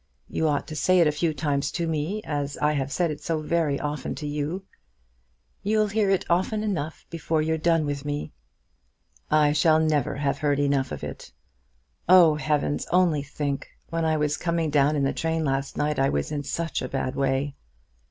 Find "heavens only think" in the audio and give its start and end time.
12.33-13.67